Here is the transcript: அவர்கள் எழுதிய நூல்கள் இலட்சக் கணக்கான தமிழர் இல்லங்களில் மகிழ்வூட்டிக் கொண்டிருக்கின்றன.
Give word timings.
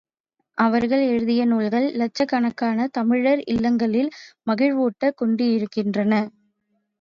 அவர்கள் 0.57 1.01
எழுதிய 1.07 1.41
நூல்கள் 1.45 1.85
இலட்சக் 1.91 2.27
கணக்கான 2.27 2.87
தமிழர் 2.91 3.43
இல்லங்களில் 3.45 4.09
மகிழ்வூட்டிக் 4.45 5.17
கொண்டிருக்கின்றன. 5.17 6.13